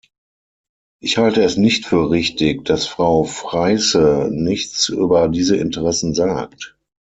[0.99, 6.75] Ich halte es nicht für richtig, dass Frau Fraisse nichts über diese Interessen sagt.